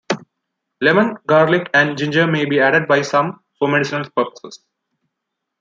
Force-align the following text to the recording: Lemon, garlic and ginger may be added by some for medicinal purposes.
Lemon, 0.81 1.15
garlic 1.27 1.69
and 1.75 1.95
ginger 1.95 2.25
may 2.25 2.45
be 2.45 2.59
added 2.59 2.87
by 2.87 3.03
some 3.03 3.39
for 3.59 3.67
medicinal 3.67 4.09
purposes. 4.15 4.65